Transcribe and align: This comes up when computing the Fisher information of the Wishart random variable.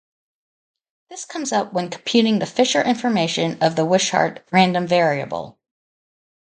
This 1.11 1.25
comes 1.25 1.51
up 1.53 1.73
when 1.73 1.91
computing 1.91 2.39
the 2.39 2.47
Fisher 2.47 2.81
information 2.83 3.61
of 3.61 3.75
the 3.75 3.85
Wishart 3.85 4.43
random 4.51 4.87
variable. 4.87 5.59